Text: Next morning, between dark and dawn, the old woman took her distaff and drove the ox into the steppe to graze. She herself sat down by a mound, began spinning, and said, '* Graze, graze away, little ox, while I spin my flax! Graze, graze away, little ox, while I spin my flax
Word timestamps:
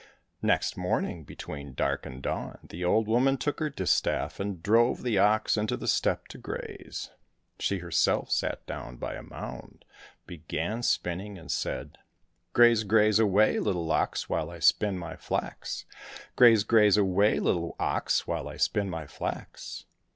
Next 0.41 0.77
morning, 0.77 1.25
between 1.25 1.75
dark 1.75 2.07
and 2.07 2.23
dawn, 2.23 2.57
the 2.67 2.83
old 2.83 3.07
woman 3.07 3.37
took 3.37 3.59
her 3.59 3.69
distaff 3.69 4.39
and 4.39 4.63
drove 4.63 5.03
the 5.03 5.19
ox 5.19 5.57
into 5.57 5.77
the 5.77 5.87
steppe 5.87 6.27
to 6.29 6.39
graze. 6.39 7.11
She 7.59 7.77
herself 7.77 8.31
sat 8.31 8.65
down 8.65 8.97
by 8.97 9.13
a 9.13 9.21
mound, 9.21 9.85
began 10.25 10.81
spinning, 10.81 11.37
and 11.37 11.51
said, 11.51 11.99
'* 12.23 12.53
Graze, 12.53 12.83
graze 12.83 13.19
away, 13.19 13.59
little 13.59 13.91
ox, 13.91 14.27
while 14.27 14.49
I 14.49 14.57
spin 14.57 14.97
my 14.97 15.15
flax! 15.17 15.85
Graze, 16.35 16.63
graze 16.63 16.97
away, 16.97 17.39
little 17.39 17.75
ox, 17.79 18.25
while 18.25 18.49
I 18.49 18.57
spin 18.57 18.89
my 18.89 19.05
flax 19.05 19.85